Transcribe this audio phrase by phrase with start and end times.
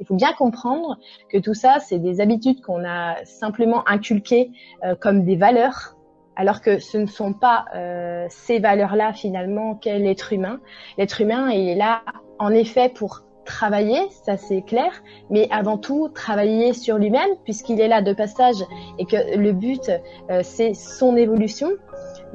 [0.00, 0.98] Il faut bien comprendre
[1.30, 4.50] que tout ça, c'est des habitudes qu'on a simplement inculquées
[4.84, 5.96] euh, comme des valeurs,
[6.36, 10.60] alors que ce ne sont pas euh, ces valeurs-là finalement qu'est l'être humain.
[10.98, 12.02] L'être humain, il est là
[12.38, 14.90] en effet pour travailler, ça c'est clair,
[15.30, 18.56] mais avant tout travailler sur lui-même puisqu'il est là de passage
[18.98, 19.90] et que le but
[20.30, 21.70] euh, c'est son évolution.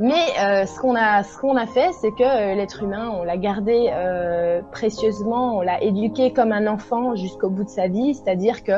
[0.01, 3.23] Mais euh, ce qu'on a, ce qu'on a fait, c'est que euh, l'être humain, on
[3.23, 3.91] l'a gardé
[4.71, 8.73] précieusement, on l'a éduqué comme un enfant jusqu'au bout de sa vie, c'est-à-dire que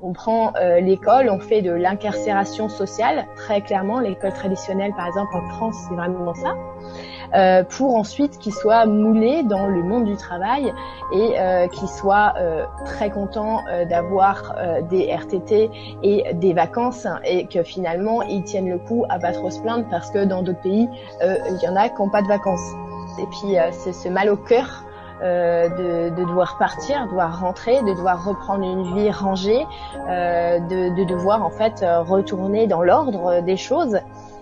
[0.00, 5.48] on prend l'école, on fait de l'incarcération sociale, très clairement, l'école traditionnelle par exemple en
[5.48, 6.54] France, c'est vraiment ça.
[7.34, 10.72] Euh, pour ensuite qu'ils soient moulés dans le monde du travail
[11.12, 14.56] et euh, qu'ils soient euh, très contents euh, d'avoir
[14.90, 15.70] des RTT
[16.02, 19.84] et des vacances et que finalement ils tiennent le coup à pas trop se plaindre
[19.90, 20.88] parce que dans d'autres pays
[21.22, 22.72] il y en a qui n'ont pas de vacances.
[23.18, 24.84] Et puis c'est ce mal au cœur
[25.20, 29.66] euh, de, de, devoir partir, de devoir rentrer, de devoir reprendre une vie rangée,
[30.08, 33.98] euh, de, de, devoir en fait retourner dans l'ordre des choses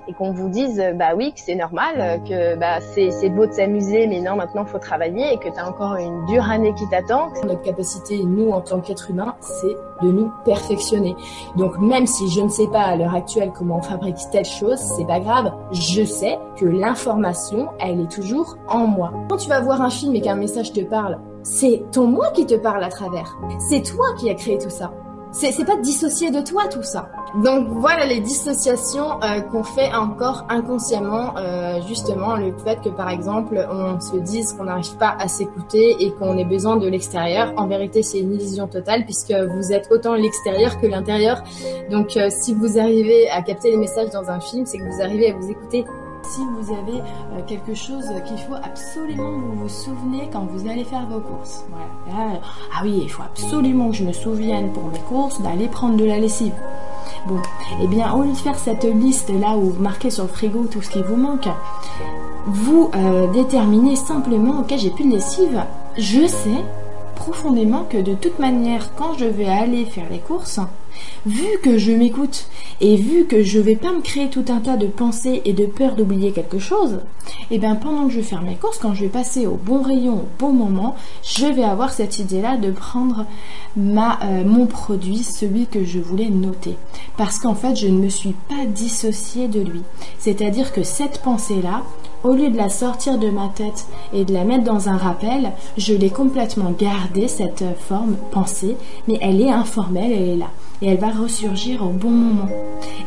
[0.09, 3.53] et qu'on vous dise bah oui que c'est normal, euh, que bah c'est beau de
[3.53, 6.89] s'amuser, mais non maintenant faut travailler et que tu as encore une dure année qui
[6.89, 7.31] t'attend.
[7.45, 11.17] Notre capacité, nous en tant qu'être humain, c'est de nous perfectionner.
[11.57, 14.79] Donc même si je ne sais pas à l'heure actuelle comment on fabrique telle chose,
[14.79, 15.53] c'est pas grave.
[15.73, 19.13] Je sais que l'information, elle est toujours en moi.
[19.29, 22.45] Quand tu vas voir un film et qu'un message te parle, c'est ton moi qui
[22.47, 23.37] te parle à travers.
[23.69, 24.93] C'est toi qui as créé tout ça.
[25.33, 27.11] C'est pas dissocié de toi tout ça.
[27.43, 33.11] Donc voilà les dissociations euh, qu'on fait encore inconsciemment, euh, justement le fait que par
[33.11, 37.53] exemple on se dise qu'on n'arrive pas à s'écouter et qu'on ait besoin de l'extérieur.
[37.57, 41.43] En vérité c'est une illusion totale puisque vous êtes autant l'extérieur que l'intérieur.
[41.91, 45.03] Donc euh, si vous arrivez à capter les messages dans un film, c'est que vous
[45.03, 45.85] arrivez à vous écouter
[46.31, 50.85] si vous avez euh, quelque chose qu'il faut absolument vous vous souvenez quand vous allez
[50.85, 51.65] faire vos courses.
[51.71, 52.41] Voilà.
[52.75, 56.05] ah oui, il faut absolument que je me souvienne pour mes courses d'aller prendre de
[56.05, 56.55] la lessive.
[57.27, 57.41] Bon,
[57.83, 60.67] eh bien, au lieu de faire cette liste là où vous marquez sur le frigo
[60.71, 61.49] tout ce qui vous manque,
[62.47, 65.63] vous euh, déterminez simplement, ok, j'ai plus de lessive,
[65.97, 66.65] je sais
[67.17, 70.61] profondément que de toute manière, quand je vais aller faire les courses,
[71.27, 72.49] vu que je m'écoute
[72.81, 75.67] et vu que je vais pas me créer tout un tas de pensées et de
[75.67, 77.01] peur d'oublier quelque chose,
[77.51, 79.55] et eh bien pendant que je vais faire mes courses, quand je vais passer au
[79.55, 83.25] bon rayon au bon moment, je vais avoir cette idée-là de prendre
[83.77, 86.77] ma, euh, mon produit, celui que je voulais noter.
[87.17, 89.83] Parce qu'en fait, je ne me suis pas dissociée de lui.
[90.19, 91.83] C'est-à-dire que cette pensée-là,
[92.25, 95.53] au lieu de la sortir de ma tête et de la mettre dans un rappel,
[95.77, 100.51] je l'ai complètement gardée, cette forme pensée, mais elle est informelle, elle est là
[100.83, 102.49] et elle va ressurgir au bon moment.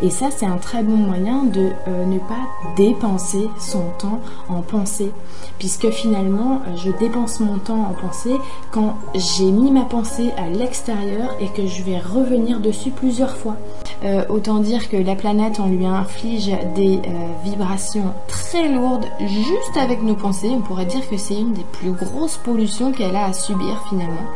[0.01, 4.61] Et ça, c'est un très bon moyen de euh, ne pas dépenser son temps en
[4.61, 5.11] pensée,
[5.57, 8.35] puisque finalement, je dépense mon temps en pensée
[8.71, 13.55] quand j'ai mis ma pensée à l'extérieur et que je vais revenir dessus plusieurs fois.
[14.03, 17.09] Euh, autant dire que la planète, on lui inflige des euh,
[17.43, 20.51] vibrations très lourdes juste avec nos pensées.
[20.53, 24.27] On pourrait dire que c'est une des plus grosses pollutions qu'elle a à subir finalement.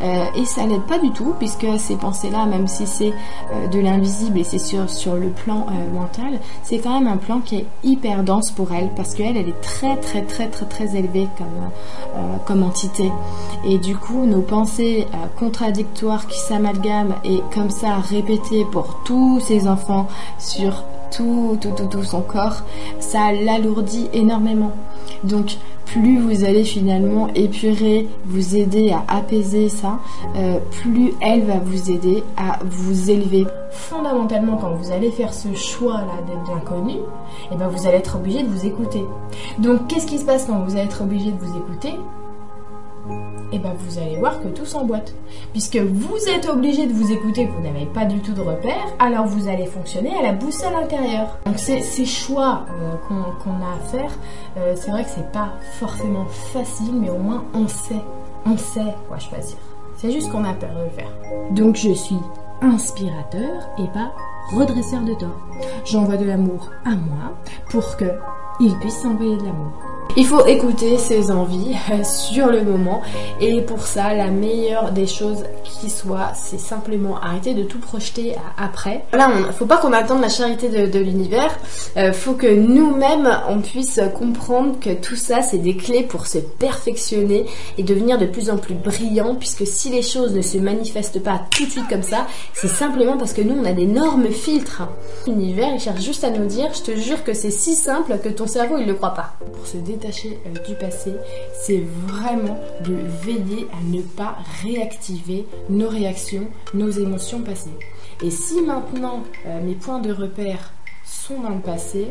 [0.00, 3.12] Euh, et ça n'aide pas du tout puisque ces pensées-là, même si c'est
[3.52, 7.16] euh, de l'invisible et c'est sur, sur le plan euh, mental, c'est quand même un
[7.16, 10.66] plan qui est hyper dense pour elle parce qu'elle, elle est très très très très
[10.66, 13.10] très élevée comme, comme entité.
[13.66, 19.68] Et du coup, nos pensées contradictoires qui s'amalgament et comme ça répétées pour tous ces
[19.68, 20.06] enfants
[20.38, 22.62] sur tout, tout, tout, tout son corps,
[23.00, 24.72] ça l'alourdit énormément.
[25.24, 25.56] Donc,
[25.92, 29.98] plus vous allez finalement épurer, vous aider à apaiser ça,
[30.36, 33.46] euh, plus elle va vous aider à vous élever.
[33.70, 36.96] Fondamentalement, quand vous allez faire ce choix-là d'être l'inconnu,
[37.52, 39.04] eh ben vous allez être obligé de vous écouter.
[39.58, 41.94] Donc, qu'est-ce qui se passe quand vous allez être obligé de vous écouter?
[43.50, 45.14] Et eh ben vous allez voir que tout s'emboîte.
[45.52, 49.26] Puisque vous êtes obligé de vous écouter, vous n'avez pas du tout de repères, alors
[49.26, 51.38] vous allez fonctionner à la boussole intérieure.
[51.46, 52.94] Donc ces, choix euh,
[53.42, 54.10] qu'on a à faire,
[54.58, 58.02] euh, c'est vrai que c'est pas forcément facile, mais au moins on sait,
[58.44, 59.56] on sait quoi choisir.
[59.96, 61.10] C'est juste qu'on a peur de le faire.
[61.52, 62.18] Donc je suis
[62.60, 64.12] inspirateur et pas
[64.52, 65.40] redresseur de tort.
[65.84, 67.34] J'envoie de l'amour à moi
[67.70, 68.12] pour que
[68.60, 69.87] il puisse s'envoyer de l'amour.
[70.16, 73.02] Il faut écouter ses envies euh, sur le moment
[73.40, 78.34] et pour ça la meilleure des choses qui soit c'est simplement arrêter de tout projeter
[78.56, 79.04] après.
[79.12, 81.56] Voilà, on, faut pas qu'on attende la charité de, l'univers,
[81.96, 86.38] euh, faut que nous-mêmes on puisse comprendre que tout ça c'est des clés pour se
[86.38, 87.46] perfectionner
[87.76, 91.42] et devenir de plus en plus brillant puisque si les choses ne se manifestent pas
[91.50, 94.82] tout de suite comme ça, c'est simplement parce que nous on a d'énormes filtres.
[95.26, 98.30] L'univers il cherche juste à nous dire je te jure que c'est si simple que
[98.30, 99.34] ton cerveau il le croit pas.
[100.04, 101.12] Euh, du passé,
[101.60, 107.70] c'est vraiment de veiller à ne pas réactiver nos réactions, nos émotions passées.
[108.22, 110.72] Et si maintenant euh, mes points de repère
[111.04, 112.08] sont dans le passé,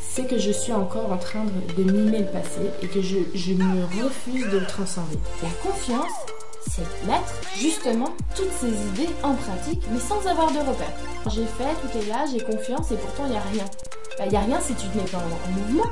[0.00, 1.44] c'est que je suis encore en train
[1.76, 3.18] de, mimer le passé et que je,
[3.52, 5.18] me refuse de le transcender.
[5.42, 6.12] La confiance,
[6.70, 10.92] c'est mettre justement toutes ces idées en pratique, mais sans avoir de repère.
[11.26, 13.64] J'ai fait, tout est là, j'ai confiance et pourtant il n'y a rien.
[14.18, 15.90] Il bah, n'y a rien si tu te mets pas en, mouvement.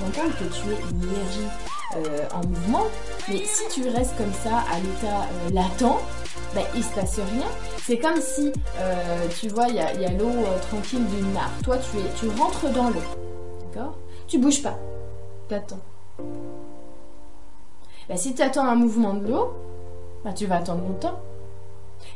[0.00, 1.48] Rends compte que tu es une énergie
[1.96, 2.86] euh, en mouvement,
[3.28, 6.00] mais si tu restes comme ça à l'état euh, latent,
[6.54, 7.46] bah, il se passe rien.
[7.82, 10.32] C'est comme si, euh, tu vois, il y a, l'eau
[10.70, 11.50] tranquille d'une mare.
[11.62, 13.02] Toi, tu, es, tu rentres dans l'eau.
[13.74, 13.96] D'accord?
[14.26, 14.78] Tu bouges pas.
[15.48, 15.80] T'attends.
[18.08, 19.52] Bah, si tu attends un mouvement de l'eau,
[20.24, 21.20] bah, tu vas attendre longtemps.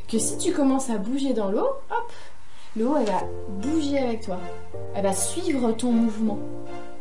[0.07, 2.11] Que si tu commences à bouger dans l'eau, hop,
[2.75, 4.39] l'eau, elle va bouger avec toi.
[4.95, 6.39] Elle va suivre ton mouvement.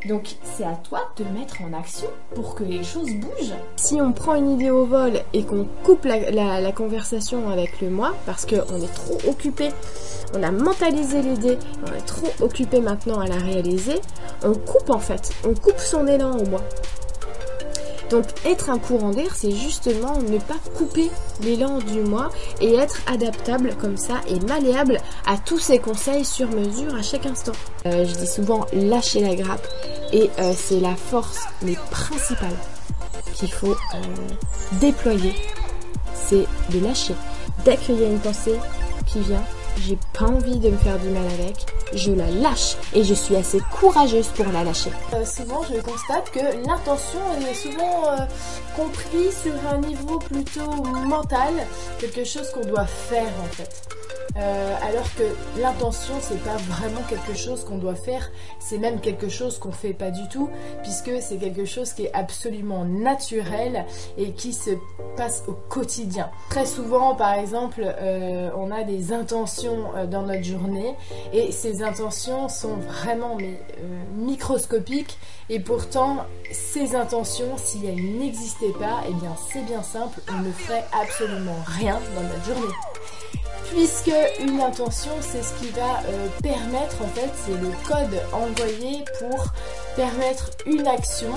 [0.06, 3.54] Donc c'est à toi de te mettre en action pour que les choses bougent.
[3.76, 8.14] Si on prend une idée au vol et qu'on coupe la, conversation avec le moi,
[8.26, 9.70] parce qu'on est trop occupé,
[10.34, 14.00] on a mentalisé l'idée, on est trop occupé maintenant à la réaliser,
[14.42, 16.60] on coupe en fait, on coupe son élan au moi.
[18.14, 21.10] Donc être un courant d'air, c'est justement ne pas couper
[21.42, 22.30] l'élan du moi
[22.60, 27.26] et être adaptable comme ça et malléable à tous ces conseils sur mesure à chaque
[27.26, 27.50] instant.
[27.86, 29.66] Euh, je dis souvent lâcher la grappe
[30.12, 31.40] et euh, c'est la force
[31.90, 32.54] principale
[33.34, 35.34] qu'il faut euh, déployer.
[36.14, 37.14] C'est de lâcher.
[37.66, 38.60] A une pensée
[39.06, 39.42] qui vient,
[39.80, 43.36] j'ai pas envie de me faire du mal avec, je la lâche et je suis
[43.36, 44.90] assez courageuse pour la lâcher.
[45.12, 48.24] Euh, souvent, je constate que l'intention est souvent euh,
[48.76, 50.70] comprise sur un niveau plutôt
[51.06, 51.54] mental,
[51.98, 54.03] quelque chose qu'on doit faire en fait.
[54.36, 55.22] Euh, alors que
[55.60, 59.92] l'intention c'est pas vraiment quelque chose qu'on doit faire, c'est même quelque chose qu'on fait
[59.92, 60.50] pas du tout,
[60.82, 63.84] puisque c'est quelque chose qui est absolument naturel
[64.18, 64.70] et qui se
[65.16, 66.30] passe au quotidien.
[66.50, 70.94] Très souvent, par exemple, euh, on a des intentions euh, dans notre journée
[71.32, 73.60] et ces intentions sont vraiment mais,
[74.16, 75.18] microscopiques
[75.48, 80.50] et pourtant ces intentions, si elles n'existaient pas, eh bien c'est bien simple, on ne
[80.50, 82.74] ferait absolument rien dans notre journée
[83.74, 89.04] puisque une intention c'est ce qui va euh, permettre en fait c'est le code envoyé
[89.18, 89.46] pour
[89.96, 91.28] permettre une action.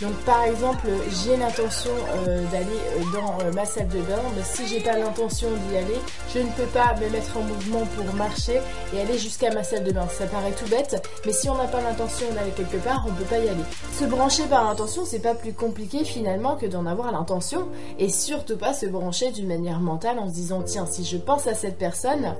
[0.00, 0.88] Donc par exemple
[1.24, 1.90] j'ai l'intention
[2.28, 5.98] euh, d'aller euh, dans ma salle de bain mais si j'ai pas l'intention d'y aller
[6.34, 8.60] je ne peux pas me mettre en mouvement pour marcher
[8.94, 10.06] et aller jusqu'à ma salle de bain.
[10.08, 13.24] Ça paraît tout bête mais si on n'a pas l'intention d'aller quelque part on peut
[13.24, 13.64] pas y aller.
[13.98, 17.68] Se brancher par l'intention c'est pas plus compliqué finalement que d'en avoir l'intention
[17.98, 21.46] et surtout pas se brancher d'une manière mentale en se disant tiens si je pense
[21.46, 22.34] à cette personne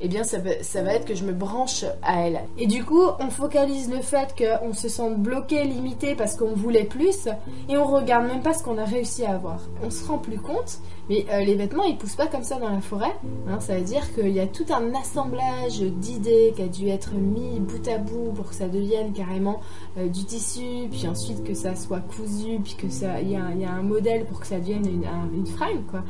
[0.00, 2.40] eh bien ça, va être que je me branche à elle.
[2.58, 6.84] Et du coup, on focalise le fait qu'on se sente bloqué, limité parce qu'on voulait
[6.84, 7.28] plus,
[7.68, 9.60] et on regarde même pas ce qu'on a réussi à avoir.
[9.82, 10.78] On se rend plus compte,
[11.08, 13.14] mais euh, les vêtements ils poussent pas comme ça dans la forêt.
[13.48, 13.60] Hein.
[13.60, 17.60] ça veut dire qu'il y a tout un assemblage d'idées qui a dû être mis
[17.60, 19.60] bout à bout pour que ça devienne carrément
[19.98, 23.82] euh, du tissu, puis ensuite que ça soit cousu, puis que ça, y, a, un
[23.82, 26.02] modèle pour que ça devienne une, une fringue quoi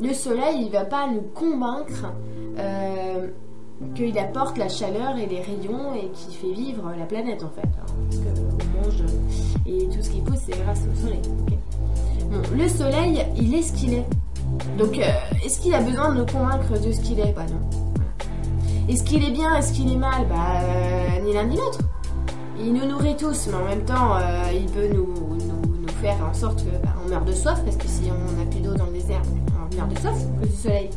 [0.00, 2.12] le soleil, il va pas nous convaincre
[2.58, 3.28] euh,
[3.94, 7.66] qu'il apporte la chaleur et les rayons et qui fait vivre la planète en fait.
[7.66, 9.02] Hein, parce qu'on mange
[9.66, 11.22] et tout ce qui pousse, c'est grâce au soleil.
[12.54, 14.06] le soleil, il est ce qu'il est.
[14.78, 15.04] Donc, euh,
[15.44, 17.32] est-ce qu'il a besoin de nous convaincre de ce qu'il est?
[17.32, 17.60] Bah non.
[18.88, 19.56] Est-ce qu'il est bien?
[19.56, 20.26] Est-ce qu'il est mal?
[20.28, 21.80] Bah, euh, ni l'un ni l'autre.
[22.58, 24.16] Il nous nourrit tous, mais en même temps,
[24.54, 25.12] il peut nous,
[26.00, 28.74] faire en sorte qu'on bah, meurt de soif, parce que si on n'a plus d'eau
[28.74, 29.22] dans le désert,
[29.84, 30.90] de soif du soleil.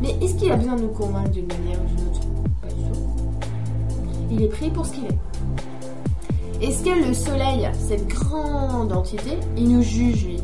[0.00, 2.20] Mais est-ce qu'il a besoin de nous convaincre d'une manière ou d'une autre?
[2.62, 3.00] Pas du tout.
[4.30, 5.18] Il est pris pour ce qu'il est.
[6.66, 10.42] Est-ce que le soleil, cette grande entité, il nous juge lui?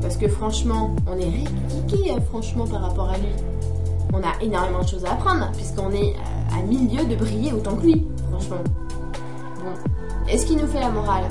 [0.00, 3.28] Parce que franchement, on est ridiqué hein, franchement par rapport à lui.
[4.12, 7.76] On a énormément de choses à apprendre puisqu'on est euh, à milieu de briller autant
[7.76, 8.56] que lui, franchement.
[9.56, 10.28] Bon.
[10.28, 11.24] Est-ce qu'il nous fait la morale?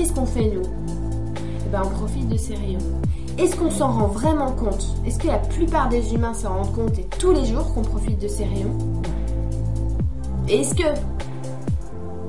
[0.00, 0.62] Qu'est-ce qu'on fait nous?
[1.70, 2.78] Ben, on profite de ces rayons.
[3.36, 4.96] Est-ce qu'on s'en rend vraiment compte?
[5.04, 8.18] Est-ce que la plupart des humains s'en rendent compte et tous les jours qu'on profite
[8.18, 8.72] de ces rayons?
[10.48, 10.86] Est-ce que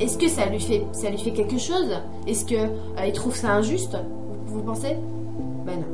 [0.02, 1.96] est-ce que ça lui fait ça lui fait quelque chose?
[2.28, 3.98] Est-ce que euh, il trouve ça injuste?
[4.48, 4.98] Vous pensez?
[5.66, 5.88] Ben non.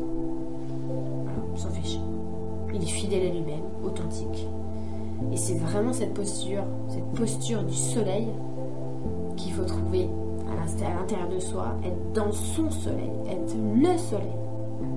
[1.25, 1.99] Voilà, s'en fiche.
[2.73, 4.47] Il est fidèle à lui-même, authentique.
[5.31, 8.29] Et c'est vraiment cette posture, cette posture du soleil
[9.35, 10.09] qu'il faut trouver
[10.83, 14.35] à l'intérieur de soi, être dans son soleil, être le soleil.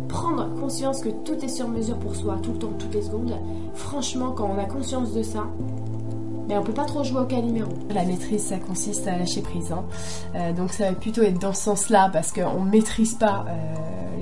[0.08, 3.34] Prendre conscience que tout est sur mesure pour soi, tout le temps, toutes les secondes.
[3.74, 5.46] Franchement, quand on a conscience de ça,
[6.48, 7.70] mais on peut pas trop jouer au calimero.
[7.90, 9.70] La maîtrise, ça consiste à lâcher prise.
[9.70, 9.84] Hein.
[10.34, 13.74] Euh, donc ça va plutôt être dans ce sens-là, parce qu'on ne maîtrise pas euh,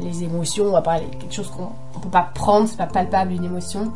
[0.03, 3.33] les émotions, on va parler quelque chose qu'on ne peut pas prendre, c'est pas palpable
[3.33, 3.93] une émotion.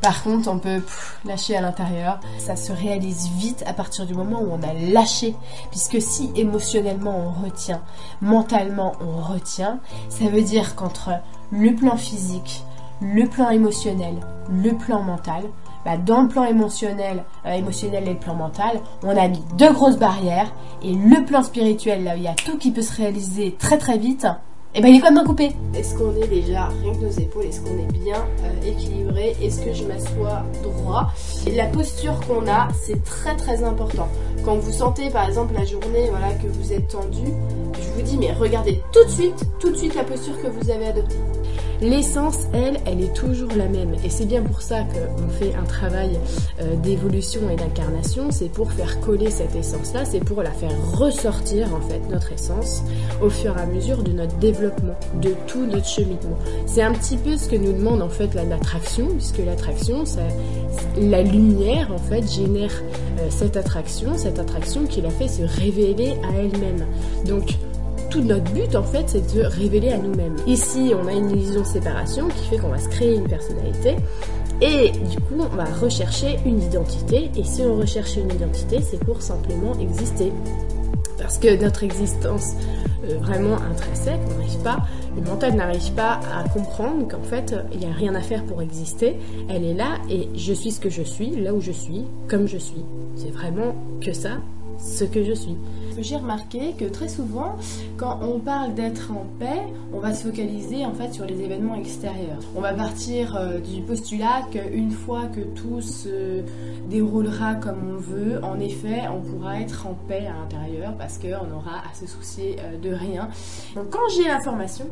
[0.00, 0.82] Par contre, on peut
[1.24, 2.20] lâcher à l'intérieur.
[2.38, 5.34] Ça se réalise vite à partir du moment où on a lâché.
[5.70, 7.82] Puisque si émotionnellement on retient,
[8.20, 11.10] mentalement on retient, ça veut dire qu'entre
[11.50, 12.64] le plan physique,
[13.00, 14.14] le plan émotionnel,
[14.48, 15.42] le plan mental,
[15.84, 19.72] bah, dans le plan émotionnel, euh, émotionnel et le plan mental, on a mis deux
[19.72, 22.96] grosses barrières et le plan spirituel, là où il y a tout qui peut se
[22.96, 24.26] réaliser très très vite,
[24.76, 25.52] et eh ben il est complètement coupé.
[25.74, 29.34] Est-ce qu'on est déjà rien que nos épaules Est-ce qu'on est bien euh, équilibré?
[29.42, 31.10] Est-ce que je m'assois droit?
[31.46, 34.06] Et la posture qu'on a, c'est très très important.
[34.44, 37.24] Quand vous sentez par exemple la journée voilà, que vous êtes tendu,
[37.72, 40.70] je vous dis mais regardez tout de suite, tout de suite la posture que vous
[40.70, 41.16] avez adoptée.
[41.80, 43.94] L'essence, elle, elle est toujours la même.
[44.04, 46.18] Et c'est bien pour ça qu'on fait un travail
[46.60, 48.30] euh, d'évolution et d'incarnation.
[48.30, 52.82] C'est pour faire coller cette essence-là, c'est pour la faire ressortir, en fait, notre essence,
[53.22, 56.38] au fur et à mesure de notre développement, de tout notre cheminement.
[56.66, 60.04] C'est un petit peu ce que nous demande, en fait, l'attraction, puisque l'attraction,
[60.98, 62.72] la lumière, en fait, génère
[63.18, 66.86] euh, cette attraction, cette attraction qui la fait se révéler à elle-même.
[67.26, 67.56] Donc,
[68.24, 70.36] notre but en fait c'est de révéler à nous-mêmes.
[70.46, 73.96] Ici on a une illusion de séparation qui fait qu'on va se créer une personnalité
[74.60, 79.00] et du coup on va rechercher une identité et si on recherche une identité c'est
[79.00, 80.32] pour simplement exister.
[81.18, 82.52] Parce que notre existence
[83.04, 84.78] euh, vraiment intrinsèque, n'arrive pas,
[85.16, 88.62] le mental n'arrive pas à comprendre qu'en fait il n'y a rien à faire pour
[88.62, 89.16] exister,
[89.48, 92.46] elle est là et je suis ce que je suis, là où je suis, comme
[92.46, 92.84] je suis.
[93.16, 94.38] C'est vraiment que ça,
[94.78, 95.56] ce que je suis
[96.02, 97.56] j'ai remarqué que très souvent,
[97.96, 101.74] quand on parle d'être en paix, on va se focaliser en fait sur les événements
[101.74, 102.40] extérieurs.
[102.54, 106.42] On va partir euh, du postulat qu'une fois que tout se
[106.88, 111.54] déroulera comme on veut, en effet, on pourra être en paix à l'intérieur parce qu'on
[111.54, 113.28] aura à se soucier euh, de rien.
[113.74, 114.86] Donc quand j'ai l'information,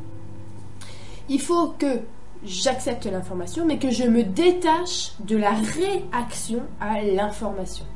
[1.28, 2.00] il faut que
[2.44, 7.86] j'accepte l'information, mais que je me détache de la réaction à l'information.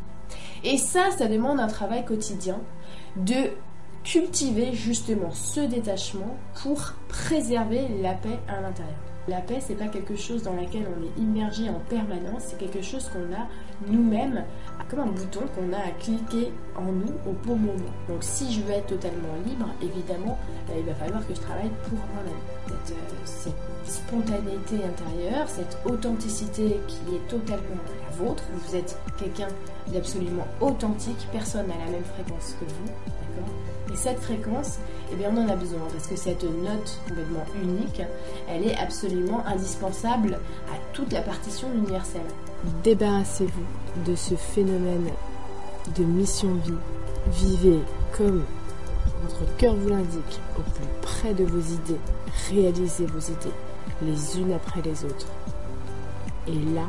[0.64, 2.58] Et ça, ça demande un travail quotidien
[3.16, 3.50] de
[4.04, 8.96] cultiver justement ce détachement pour préserver la paix à l'intérieur.
[9.28, 12.80] La paix, c'est pas quelque chose dans laquelle on est immergé en permanence, c'est quelque
[12.80, 13.46] chose qu'on a
[13.86, 14.44] nous-mêmes,
[14.88, 17.92] comme un bouton qu'on a à cliquer en nous au bon moment.
[18.08, 20.38] Donc si je veux être totalement libre, évidemment,
[20.70, 22.32] euh, il va falloir que je travaille pour moi-même.
[22.70, 23.54] Euh, cette,
[23.84, 29.48] spontanéité intérieure, cette authenticité qui est totalement la vôtre, vous êtes quelqu'un
[29.86, 33.77] d'absolument authentique, personne n'a la même fréquence que vous, d'accord?
[33.92, 34.78] Et cette fréquence,
[35.12, 38.02] eh bien, on en a besoin parce que cette note complètement unique,
[38.48, 40.38] elle est absolument indispensable
[40.70, 42.22] à toute la partition universelle.
[42.82, 45.08] Débarrassez-vous de ce phénomène
[45.96, 46.74] de mission-vie.
[47.32, 47.80] Vivez
[48.16, 48.44] comme
[49.22, 52.00] votre cœur vous l'indique, au plus près de vos idées.
[52.50, 53.54] Réalisez vos idées,
[54.02, 55.26] les unes après les autres.
[56.46, 56.88] Et là,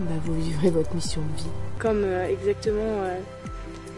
[0.00, 1.50] bah, vous vivrez votre mission de vie.
[1.78, 3.18] Comme euh, exactement euh,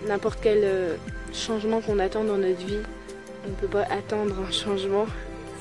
[0.06, 0.96] n'importe quel euh,
[1.32, 2.80] changement qu'on attend dans notre vie.
[3.46, 5.06] On ne peut pas attendre un changement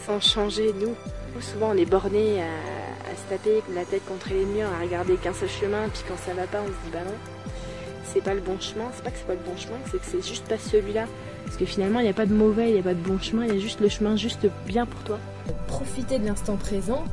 [0.06, 0.96] sans changer nous.
[1.42, 5.34] Souvent on est borné à, se taper la tête contre les murs, à regarder qu'un
[5.34, 7.14] seul chemin, puis quand ça va pas, on se dit bah non,
[8.04, 8.86] c'est pas le bon chemin.
[8.94, 11.06] C'est pas que c'est pas le bon chemin, c'est que c'est juste pas celui-là.
[11.46, 13.20] Parce que finalement, il n'y a pas de mauvais, il n'y a pas de bon
[13.20, 15.20] chemin, il y a juste le chemin juste bien pour toi.
[15.68, 17.04] Profiter de l'instant présent.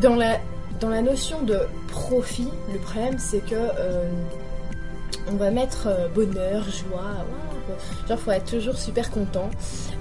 [0.00, 0.38] Dans la,
[0.80, 4.08] dans la notion de profit, le problème c'est que euh,
[5.30, 7.26] on va mettre euh, bonheur, joie,
[8.08, 9.50] genre faut être toujours super content.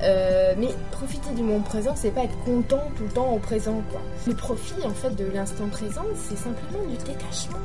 [0.04, 3.82] Euh, mais profiter du moment présent, c'est pas être content tout le temps au présent
[3.92, 4.02] quoi.
[4.28, 7.60] Le profit en fait de l'instant présent, c'est simplement du détachement,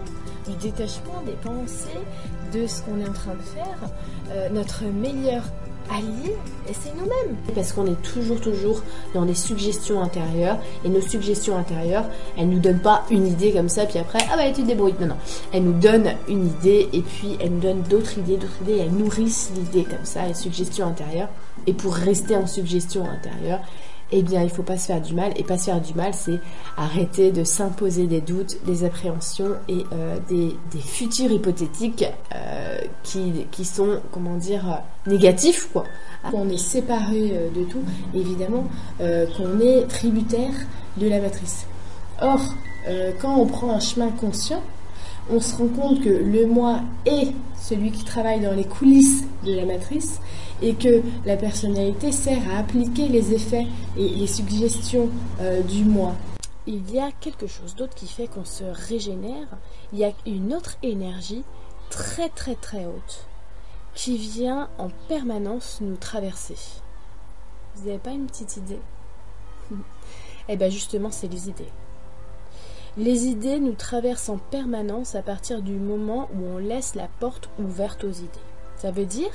[0.49, 2.01] du détachement des pensées,
[2.53, 3.91] de ce qu'on est en train de faire.
[4.33, 5.43] Euh, notre meilleur
[5.91, 6.35] allié,
[6.69, 7.37] et c'est nous-mêmes.
[7.55, 8.83] Parce qu'on est toujours, toujours
[9.15, 13.69] dans des suggestions intérieures, et nos suggestions intérieures, elles nous donnent pas une idée comme
[13.69, 14.95] ça, puis après, ah bah tu te débrouilles.
[15.01, 15.17] Non, non.
[15.53, 18.93] Elles nous donnent une idée, et puis elles nous donnent d'autres idées, d'autres idées, elles
[18.93, 21.29] nourrissent l'idée comme ça, les suggestions intérieures.
[21.67, 23.61] Et pour rester en suggestion intérieure,
[24.13, 25.33] eh bien, il faut pas se faire du mal.
[25.37, 26.39] Et pas se faire du mal, c'est
[26.77, 33.65] arrêter de s'imposer des doutes, des appréhensions et euh, des, futurs hypothétiques euh, qui, qui
[33.65, 35.85] sont, comment dire, négatifs, quoi.
[36.33, 37.83] On est séparé euh, de tout,
[38.15, 38.65] évidemment,
[38.99, 40.55] qu'on est tributaire
[40.97, 41.67] de la matrice.
[42.21, 42.41] Or,
[43.21, 44.63] quand on prend un chemin conscient,
[45.31, 49.53] on se rend compte que le moi est celui qui travaille dans les coulisses de
[49.53, 50.21] la matrice
[50.63, 53.67] et que la personnalité sert à appliquer les effets
[53.97, 56.15] et les suggestions euh, du moi.
[56.67, 59.47] Il y a quelque chose d'autre qui fait qu'on se régénère,
[59.93, 61.45] il y a une autre énergie
[61.91, 63.27] très très très haute
[63.95, 66.57] qui vient en permanence nous traverser.
[67.77, 68.81] Vous n'avez pas une petite idée?
[70.49, 71.73] Eh bien justement, c'est les idées.
[72.99, 77.51] Les idées nous traversent en permanence à partir du moment où on laisse la porte
[77.59, 78.47] ouverte aux idées.
[78.79, 79.33] Ça veut dire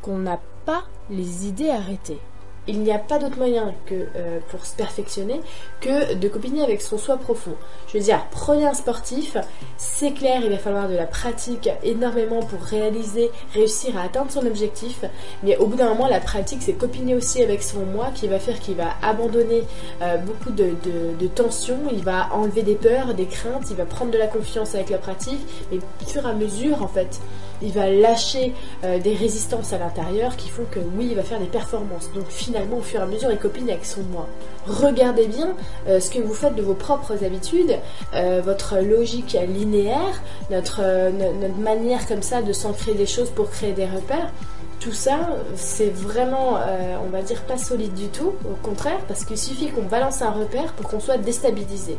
[0.00, 2.20] qu'on n'a pas les idées arrêtées
[2.68, 5.40] il n'y a pas d'autre moyen que euh, pour se perfectionner
[5.80, 7.54] que de copiner avec son soi profond.
[7.88, 9.36] Je veux dire, prenez un sportif,
[9.76, 14.46] c'est clair, il va falloir de la pratique énormément pour réaliser, réussir à atteindre son
[14.46, 15.04] objectif,
[15.42, 18.38] mais au bout d'un moment, la pratique, c'est copiner aussi avec son moi qui va
[18.38, 19.64] faire qu'il va abandonner
[20.00, 20.74] euh, beaucoup de,
[21.18, 24.74] de, tensions, il va enlever des peurs, des craintes, il va prendre de la confiance
[24.74, 25.40] avec la pratique,
[25.72, 27.20] et au fur et à mesure, en fait,
[27.62, 28.52] il va lâcher
[28.84, 32.10] euh, des résistances à l'intérieur qui font que oui, il va faire des performances.
[32.14, 34.26] Donc finalement, au fur et à mesure, il copine avec son moi.
[34.66, 35.54] Regardez bien
[35.88, 37.76] euh, ce que vous faites de vos propres habitudes,
[38.14, 43.72] euh, votre logique linéaire, notre, notre manière comme ça de s'ancrer des choses pour créer
[43.72, 44.32] des repères
[44.80, 46.58] tout ça, c'est vraiment,
[47.06, 50.32] on va dire, pas solide du tout, au contraire, parce qu'il suffit qu'on balance un
[50.32, 51.96] repère pour qu'on soit déstabilisé.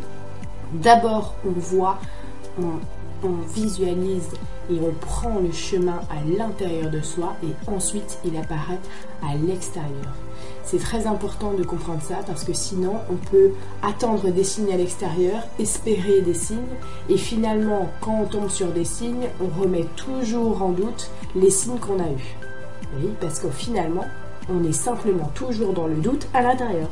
[0.74, 1.98] D'abord, on voit,
[2.60, 2.80] on,
[3.54, 4.30] visualise
[4.72, 8.80] et on prend le chemin à l'intérieur de soi et ensuite il apparaît
[9.22, 10.14] à l'extérieur.
[10.64, 13.52] C'est très important de comprendre ça parce que sinon on peut
[13.82, 16.60] attendre des signes à l'extérieur, espérer des signes
[17.10, 21.80] et finalement quand on tombe sur des signes, on remet toujours en doute les signes
[21.80, 22.38] qu'on a eus.
[23.00, 24.06] Oui, parce que finalement,
[24.50, 26.90] on est simplement toujours dans le doute à l'intérieur.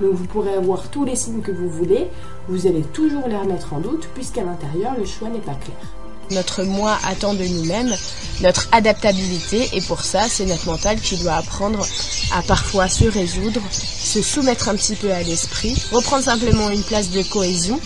[0.00, 2.08] Donc vous pourrez avoir tous les signes que vous voulez,
[2.48, 5.76] vous allez toujours les remettre en doute puisqu'à l'intérieur le choix n'est pas clair.
[6.30, 7.94] Notre moi attend de nous-mêmes,
[8.40, 11.86] notre adaptabilité, et pour ça, c'est notre mental qui doit apprendre
[12.34, 17.10] à parfois se résoudre, se soumettre un petit peu à l'esprit, reprendre simplement une place
[17.10, 17.78] de cohésion,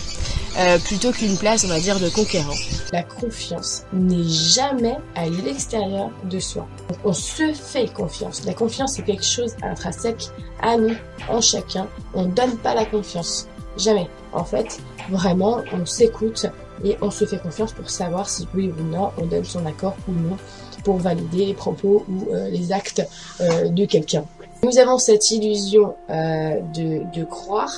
[0.59, 2.53] euh, plutôt qu'une place, on va dire, de conquérant.
[2.91, 6.67] La confiance n'est jamais à l'extérieur de soi.
[7.05, 8.43] On se fait confiance.
[8.45, 10.27] La confiance, c'est quelque chose intrinsèque
[10.61, 10.95] à nous,
[11.29, 11.87] en chacun.
[12.13, 13.47] On ne donne pas la confiance.
[13.77, 14.09] Jamais.
[14.33, 14.79] En fait,
[15.09, 16.45] vraiment, on s'écoute,
[16.83, 19.95] et on se fait confiance pour savoir si oui ou non on donne son accord
[20.07, 20.37] ou non
[20.83, 23.05] pour valider les propos ou euh, les actes
[23.41, 24.23] euh, de quelqu'un.
[24.63, 27.71] Nous avons cette illusion de, croire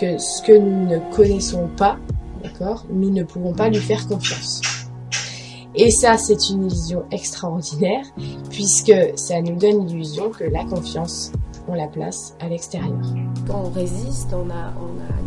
[0.00, 1.98] que ce que nous ne connaissons pas,
[2.42, 4.60] d'accord, nous ne pouvons pas lui faire confiance.
[5.74, 8.04] Et ça, c'est une illusion extraordinaire,
[8.50, 11.32] puisque ça nous donne l'illusion que la confiance,
[11.66, 13.00] on la place à l'extérieur.
[13.46, 14.72] Quand on résiste, on a,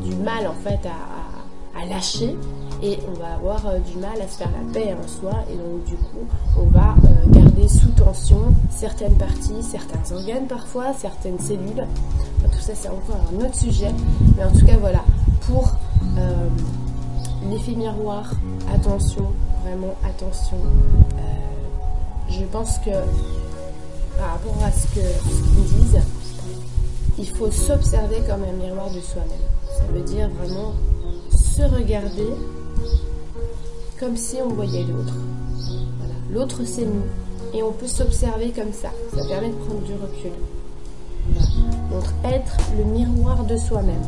[0.03, 2.35] du mal en fait à lâcher
[2.81, 5.55] et on va avoir euh, du mal à se faire la paix en soi et
[5.55, 6.25] donc du coup
[6.59, 11.85] on va euh, garder sous tension certaines parties, certains organes parfois, certaines cellules.
[12.43, 13.91] tout ça c'est encore un autre sujet,
[14.37, 15.03] mais en tout cas voilà,
[15.41, 15.73] pour
[16.17, 16.47] euh,
[17.49, 18.31] l'effet miroir,
[18.73, 19.27] attention,
[19.63, 20.57] vraiment attention.
[22.29, 22.91] je pense que
[24.17, 26.01] par rapport à ce qu'ils disent,
[27.17, 29.45] il faut s'observer comme un miroir de soi-même.
[29.77, 30.73] Ça veut dire vraiment
[31.31, 32.27] se regarder
[33.99, 35.13] comme si on voyait l'autre.
[36.31, 37.03] L'autre, c'est nous.
[37.53, 38.89] Et on peut s'observer comme ça.
[39.15, 40.31] Ça permet de prendre du recul.
[41.91, 44.03] Donc, être le miroir de soi-même.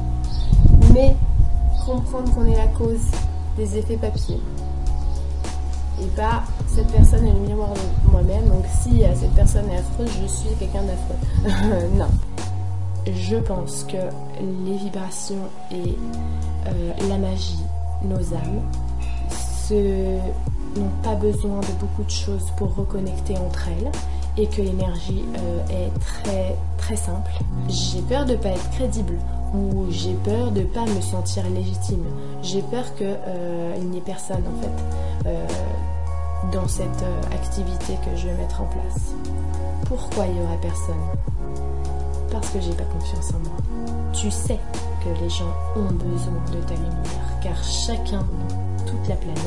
[0.93, 1.15] Mais
[1.86, 3.00] comprendre qu'on est la cause
[3.58, 4.39] des effets papier.
[6.02, 8.46] Et pas cette personne est le miroir de moi-même.
[8.50, 11.88] Donc, si euh, cette personne est affreuse, je suis quelqu'un d'affreux.
[11.98, 12.08] non.
[13.08, 13.98] Je pense que
[14.65, 15.98] les vibrations et
[16.67, 17.63] euh, la magie,
[18.04, 18.62] nos âmes,
[20.78, 23.91] n'ont pas besoin de beaucoup de choses pour reconnecter entre elles
[24.38, 27.32] et que l'énergie euh, est très très simple.
[27.70, 29.15] J'ai peur de ne pas être crédible
[29.54, 32.04] ou j'ai peur de ne pas me sentir légitime.
[32.42, 35.46] J'ai peur qu'il euh, n'y ait personne en fait euh,
[36.52, 39.14] dans cette activité que je vais mettre en place.
[39.86, 40.96] Pourquoi il n'y aurait personne?
[42.32, 43.58] Parce que j'ai pas confiance en moi.
[44.14, 44.60] Tu sais
[45.04, 48.26] que les gens ont besoin de ta lumière car chacun
[48.86, 49.38] toute la planète,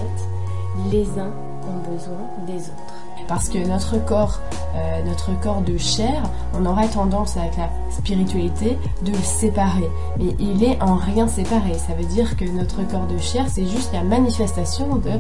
[0.90, 1.32] les uns
[1.66, 2.99] ont besoin des autres.
[3.28, 4.40] Parce que notre corps,
[4.74, 6.22] euh, notre corps de chair,
[6.54, 9.88] on aurait tendance avec la spiritualité de le séparer.
[10.18, 11.74] Mais il est en rien séparé.
[11.74, 15.12] Ça veut dire que notre corps de chair, c'est juste la manifestation de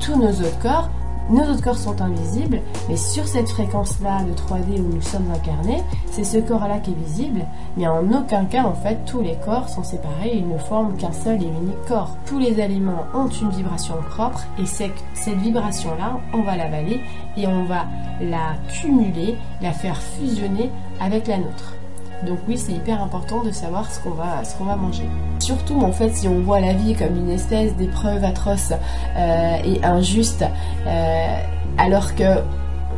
[0.00, 0.88] tous nos autres corps
[1.30, 5.82] nos autres corps sont invisibles, mais sur cette fréquence-là de 3D où nous sommes incarnés,
[6.10, 9.68] c'est ce corps-là qui est visible, mais en aucun cas, en fait, tous les corps
[9.68, 12.16] sont séparés, ils ne forment qu'un seul et unique corps.
[12.26, 17.00] Tous les aliments ont une vibration propre, et c'est cette vibration-là, on va l'avaler,
[17.36, 17.86] et on va
[18.20, 21.75] la cumuler, la faire fusionner avec la nôtre.
[22.24, 25.08] Donc oui, c'est hyper important de savoir ce qu'on va, ce va manger.
[25.38, 28.72] Surtout en fait, si on voit la vie comme une espèce d'épreuve atroce
[29.16, 30.44] euh, et injuste,
[30.86, 31.36] euh,
[31.78, 32.40] alors que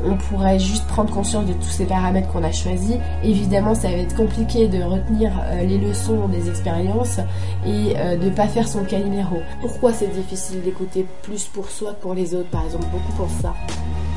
[0.05, 2.95] on pourrait juste prendre conscience de tous ces paramètres qu'on a choisis.
[3.25, 7.19] Évidemment, ça va être compliqué de retenir euh, les leçons des expériences
[7.67, 9.39] et de ne pas faire son caliméro.
[9.61, 13.43] Pourquoi c'est difficile d'écouter plus pour soi que pour les autres, par exemple Beaucoup pensent
[13.43, 13.55] ça.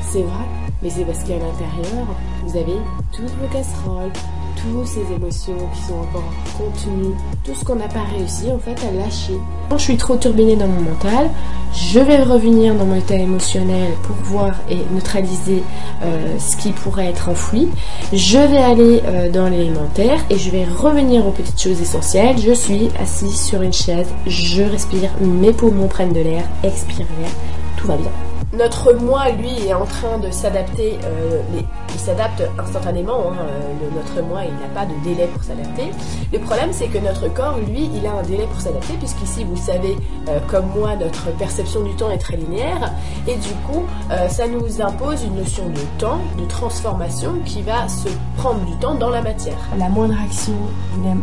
[0.02, 0.44] C'est vrai,
[0.82, 2.06] mais c'est parce qu'à l'intérieur,
[2.44, 2.76] vous avez
[3.12, 4.12] toutes vos casseroles,
[4.56, 8.76] toutes ces émotions qui sont encore contenues, tout ce qu'on n'a pas réussi en fait
[8.86, 9.38] à lâcher.
[9.68, 11.30] Quand je suis trop turbinée dans mon mental,
[11.74, 15.62] je vais revenir dans mon état émotionnel pour voir et neutraliser
[16.02, 17.68] euh, ce qui pourrait être enfoui.
[18.12, 22.36] Je vais aller euh, dans l'élémentaire et je vais revenir aux petites choses essentielles.
[22.38, 27.30] Je suis assise sur une chaise, je respire, mes poumons prennent de l'air, expire l'air,
[27.76, 28.10] tout va bien.
[28.54, 31.40] Notre moi, lui, est en train de s'adapter, euh,
[31.88, 33.32] il s'adapte instantanément.
[33.32, 35.84] Hein, euh, notre moi, il n'a pas de délai pour s'adapter.
[36.30, 39.56] Le problème, c'est que notre corps, lui, il a un délai pour s'adapter, puisqu'ici, vous
[39.56, 39.96] savez,
[40.28, 42.92] euh, comme moi, notre perception du temps est très linéaire.
[43.26, 43.84] Et du coup,
[44.28, 48.94] ça nous impose une notion de temps, de transformation, qui va se prendre du temps
[48.94, 49.56] dans la matière.
[49.78, 50.52] La moindre action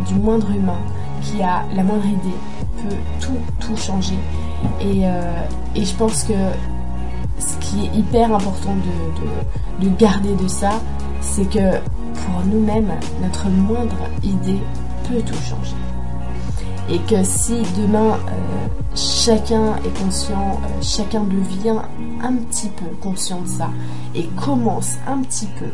[0.08, 0.80] du moindre humain
[1.22, 2.38] qui a la moindre idée
[2.82, 4.18] peut tout, tout changer.
[4.82, 5.04] Et,
[5.76, 6.34] et je pense que
[7.39, 8.75] ce qui est hyper important
[9.82, 10.82] de, garder de ça,
[11.21, 11.78] c'est que
[12.13, 14.60] pour nous-mêmes, notre moindre idée
[15.08, 15.75] peut tout changer.
[16.91, 21.78] Et que si demain euh, chacun est conscient, euh, chacun devient
[22.23, 23.69] un petit peu conscient de ça
[24.15, 25.67] et commence un petit peu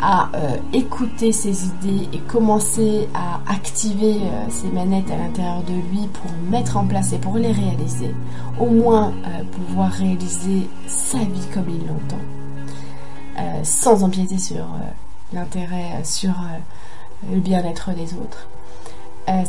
[0.00, 4.16] à euh, écouter ses idées et commencer à activer
[4.48, 8.14] ses manettes à l'intérieur de lui pour mettre en place et pour les réaliser,
[8.58, 9.12] au moins
[9.52, 14.66] pouvoir réaliser sa vie comme il l'entend, sans empiéter sur
[15.32, 16.34] l'intérêt, sur
[17.30, 18.48] le bien-être des autres.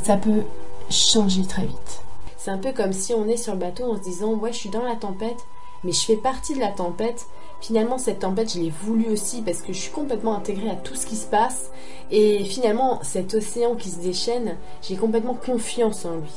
[0.04, 0.44] ça peut
[0.90, 2.02] changer très vite.
[2.38, 4.58] C'est un peu comme si on est sur le bateau en se disant ouais je
[4.58, 5.46] suis dans la tempête,
[5.84, 7.26] mais je fais partie de la tempête.
[7.62, 10.96] Finalement cette tempête je l'ai voulu aussi parce que je suis complètement intégrée à tout
[10.96, 11.72] ce qui se passe
[12.12, 16.32] et finalement cet océan qui se déchaîne, j'ai complètement confiance en lui.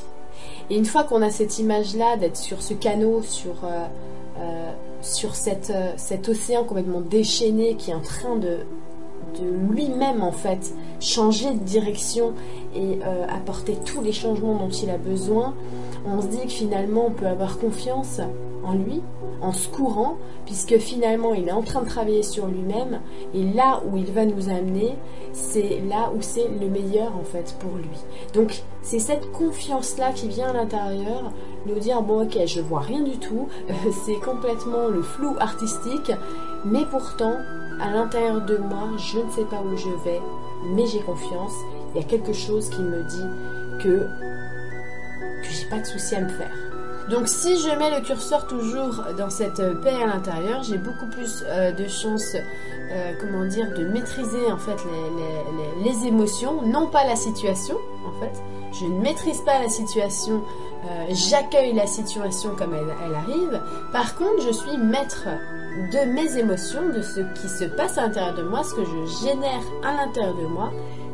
[0.69, 3.85] Et une fois qu'on a cette image-là d'être sur ce canot, sur, euh,
[4.39, 8.59] euh, sur euh, cet océan complètement déchaîné qui est en train de,
[9.39, 12.33] de lui-même en fait changer de direction
[12.75, 15.53] et euh, apporter tous les changements dont il a besoin,
[16.05, 18.19] on se dit que finalement on peut avoir confiance
[18.63, 19.01] en lui,
[19.41, 22.99] en se courant, puisque finalement il est en train de travailler sur lui-même
[23.33, 24.95] et là où il va nous amener,
[25.33, 27.97] c'est là où c'est le meilleur en fait pour lui.
[28.33, 31.31] Donc c'est cette confiance là qui vient à l'intérieur
[31.65, 33.47] nous dire bon ok je vois rien du tout,
[34.05, 36.11] c'est complètement le flou artistique,
[36.65, 37.35] mais pourtant
[37.79, 40.21] à l'intérieur de moi, je ne sais pas où je vais,
[40.65, 41.53] mais j'ai confiance.
[41.93, 44.07] Il y a quelque chose qui me dit que,
[45.43, 46.51] que j'ai pas de souci à me faire.
[47.09, 51.43] Donc si je mets le curseur toujours dans cette paix à l'intérieur, j'ai beaucoup plus
[51.47, 57.05] euh, de chances, euh, comment dire, de maîtriser en fait les, les, émotions, non pas
[57.05, 58.43] la situation en fait.
[58.71, 60.41] Je ne maîtrise pas la situation,
[60.85, 63.61] euh, j'accueille la situation comme elle, arrive.
[63.91, 65.27] Par contre, je suis maître
[65.91, 69.25] de mes émotions, de ce qui se passe à l'intérieur de moi, ce que je
[69.25, 70.71] génère à l'intérieur de moi.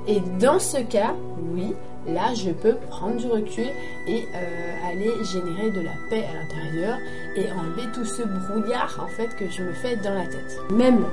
[0.07, 1.13] Et dans ce cas,
[1.53, 1.73] oui,
[2.07, 3.67] là, je peux prendre du recul
[4.07, 6.97] et euh, aller générer de la paix à l'intérieur
[7.35, 10.59] et enlever tout ce brouillard en fait que je me fais dans la tête.
[10.71, 11.05] Même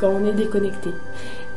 [0.00, 0.90] quand on est déconnecté,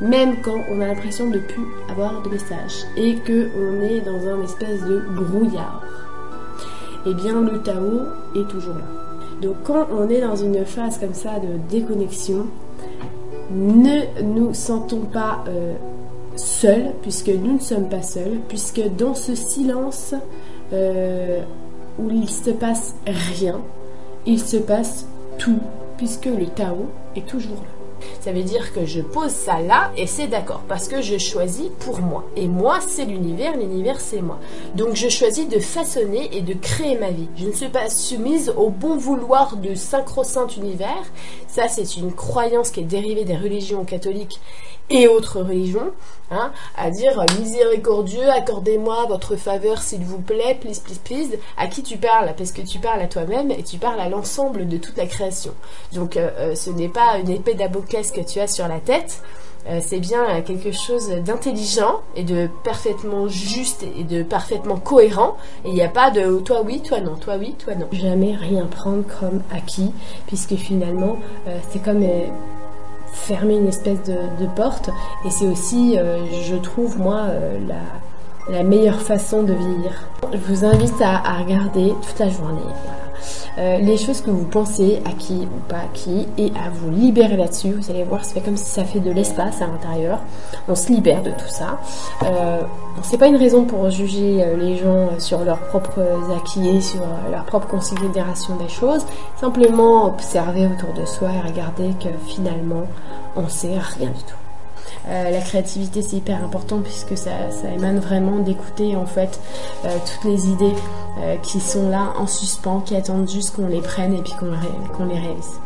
[0.02, 4.28] même quand on a l'impression de plus avoir de messages et que on est dans
[4.28, 5.84] un espèce de brouillard,
[7.06, 8.02] eh bien le Tao
[8.36, 8.86] est toujours là.
[9.42, 12.48] Donc quand on est dans une phase comme ça de déconnexion,
[13.52, 15.74] ne nous sentons pas euh,
[16.36, 20.14] seuls, puisque nous ne sommes pas seuls, puisque dans ce silence
[20.74, 21.42] euh,
[21.98, 23.62] où il se passe rien,
[24.26, 25.08] il se passe
[25.38, 25.60] tout,
[25.98, 27.77] puisque le Tao est toujours là.
[28.22, 31.70] Ça veut dire que je pose ça là et c'est d'accord parce que je choisis
[31.80, 32.24] pour moi.
[32.36, 34.40] Et moi, c'est l'univers, l'univers, c'est moi.
[34.76, 37.30] Donc je choisis de façonner et de créer ma vie.
[37.38, 41.04] Je ne suis pas soumise au bon vouloir de sacro-saint univers.
[41.48, 44.40] Ça, c'est une croyance qui est dérivée des religions catholiques
[44.90, 45.92] et autres religions,
[46.32, 51.40] hein, à dire miséricordieux, accordez-moi votre faveur s'il vous plaît, please, please, please.
[51.58, 52.34] À qui tu parles?
[52.38, 55.54] Parce que tu parles à toi-même et tu parles à l'ensemble de toute la création.
[55.94, 59.22] Donc euh, euh, ce n'est pas une épée d'Aboclès que tu as sur la tête,
[59.70, 65.36] euh, c'est bien quelque chose d'intelligent et de parfaitement juste et de parfaitement cohérent.
[65.66, 67.88] Et il n'y a pas de toi oui, toi non, toi oui, toi non.
[67.92, 69.92] Jamais rien prendre comme acquis,
[70.28, 71.18] puisque finalement
[71.70, 72.04] c'est comme
[73.18, 74.90] fermer une espèce de, porte.
[75.26, 77.60] Et c'est aussi, euh, je trouve, moi, euh,
[78.50, 79.92] la, meilleure façon de vivre.
[80.32, 82.62] Je vous invite à, regarder toute la journée.
[83.58, 86.90] Euh, les choses que vous pensez à qui ou pas à qui et à vous
[86.90, 87.72] libérer là-dessus.
[87.72, 90.20] Vous allez voir, c'est comme si ça fait de l'espace à l'intérieur.
[90.68, 91.80] On se libère de tout ça.
[92.24, 92.62] Euh,
[93.04, 96.04] c'est pas une raison pour juger euh, les gens sur leurs propres
[96.36, 97.02] acquis, sur
[97.32, 99.06] leur propre considération des choses.
[99.40, 102.86] Simplement observer autour de soi et regarder que finalement,
[103.36, 104.47] on sait rien du tout.
[105.10, 107.32] Euh, la créativité c'est hyper important puisque ça,
[107.74, 109.40] émane vraiment d'écouter en fait
[109.86, 110.74] euh, toutes les idées
[111.20, 115.06] euh, qui sont là en suspens, qui attendent juste qu'on les prenne et puis qu'on
[115.06, 115.60] les réalise.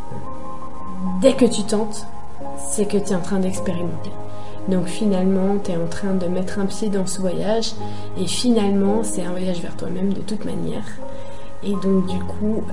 [1.21, 2.05] Dès que tu tentes,
[2.69, 4.11] c'est que tu es en train d'expérimenter.
[4.67, 7.71] Donc finalement, tu es en train de mettre un pied dans ce voyage
[8.19, 10.85] et finalement, c'est un voyage vers toi-même de toute manière.
[11.63, 12.63] Et donc du coup,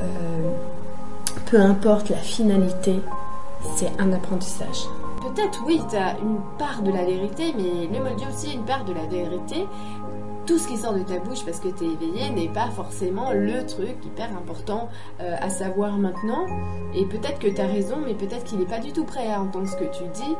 [1.46, 3.00] peu importe la finalité,
[3.76, 4.86] c'est un apprentissage
[5.38, 8.64] peut-être, oui, tu as une part de la vérité, mais le moldier aussi a une
[8.64, 9.66] part de la vérité.
[10.46, 13.32] Tout ce qui sort de ta bouche parce que tu es éveillé n'est pas forcément
[13.32, 14.88] le truc hyper important
[15.20, 16.46] euh, à savoir maintenant.
[16.94, 19.42] Et peut-être que tu as raison, mais peut-être qu'il n'est pas du tout prêt à
[19.42, 20.36] entendre ce que tu dis.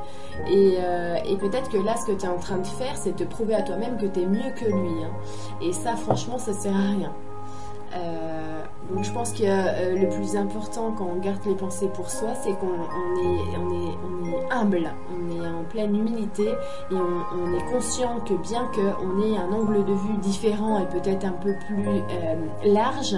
[0.51, 3.25] Et, euh, peut-être que là, ce que tu es en train de faire, c'est te
[3.25, 5.05] prouver à toi-même que tu es mieux que lui.
[5.05, 5.11] Hein.
[5.61, 7.13] Et ça, franchement, ça sert à rien.
[7.95, 12.11] Euh, donc je pense que euh, le plus important quand on garde les pensées pour
[12.11, 16.49] soi, c'est qu'on est, humble, on est en pleine humilité
[16.91, 21.25] et on, est conscient que bien qu'on ait un angle de vue différent et peut-être
[21.25, 23.17] un peu plus euh, large,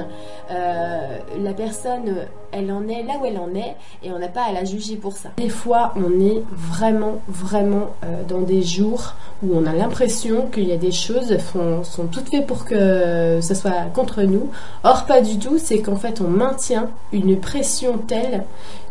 [0.49, 4.53] la personne, elle en est là où elle en est et on n'a pas à
[4.53, 5.31] la juger pour ça.
[5.37, 7.91] Des fois, on est vraiment, vraiment
[8.29, 12.29] dans des jours où on a l'impression qu'il y a des choses font, sont toutes
[12.29, 14.49] faites pour que ce soit contre nous
[14.83, 18.45] Or, pas du tout, c'est qu'en fait, on maintient une pression telle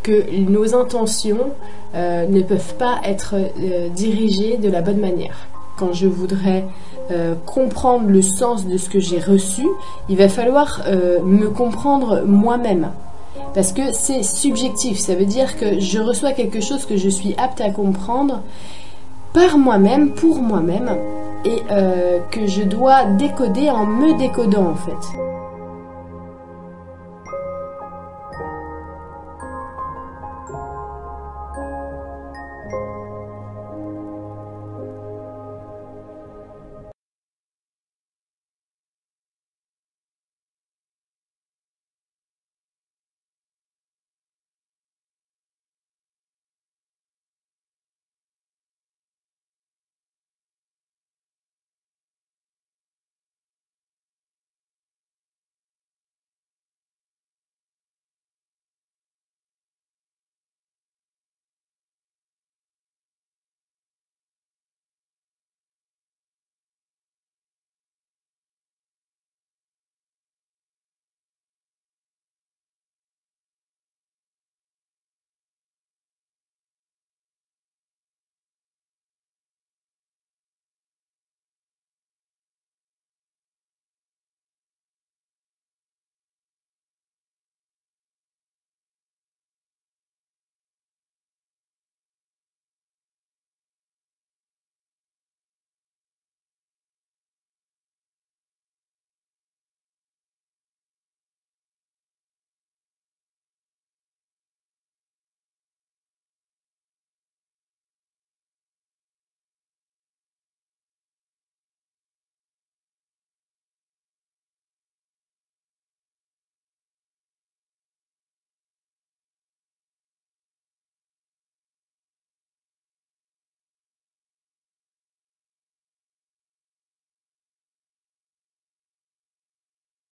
[0.03, 1.51] que nos intentions
[1.95, 5.47] euh, ne peuvent pas être euh, dirigées de la bonne manière.
[5.77, 6.65] Quand je voudrais
[7.11, 9.65] euh, comprendre le sens de ce que j'ai reçu,
[10.09, 10.81] il va falloir
[11.23, 12.91] me comprendre moi-même.
[13.53, 17.35] Parce que c'est subjectif, ça veut dire que je reçois quelque chose que je suis
[17.37, 18.41] apte à comprendre
[19.33, 20.97] par moi-même, pour moi-même,
[21.45, 21.61] et
[22.31, 25.28] que je dois décoder en me décodant en fait.